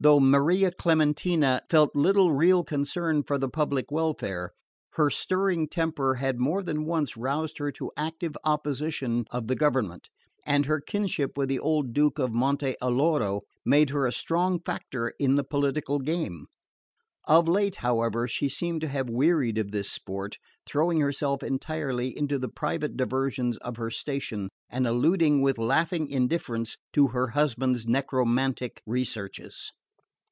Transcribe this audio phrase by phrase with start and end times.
[0.00, 4.50] Though Maria Clementina felt little real concern for the public welfare,
[4.94, 10.08] her stirring temper had more than once roused her to active opposition of the government,
[10.44, 15.10] and her kinship with the old Duke of Monte Alloro made her a strong factor
[15.20, 16.46] in the political game.
[17.28, 20.36] Of late, however, she seemed to have wearied of this sport,
[20.66, 26.76] throwing herself entirely into the private diversions of her station, and alluding with laughing indifference
[26.94, 29.70] to her husband's necromantic researches.